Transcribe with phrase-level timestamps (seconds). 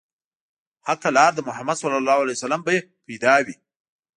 [0.87, 1.83] حقه لار د محمد ص
[2.65, 3.55] به يې پيدا وي